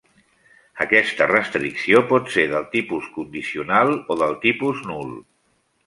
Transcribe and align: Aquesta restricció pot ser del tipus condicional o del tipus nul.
Aquesta 0.85 1.27
restricció 1.33 2.01
pot 2.13 2.33
ser 2.37 2.47
del 2.55 2.67
tipus 2.73 3.13
condicional 3.21 3.97
o 4.17 4.21
del 4.27 4.39
tipus 4.49 4.87
nul. 4.93 5.19